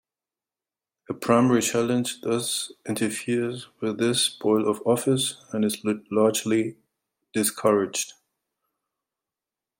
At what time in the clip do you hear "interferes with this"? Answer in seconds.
2.89-4.23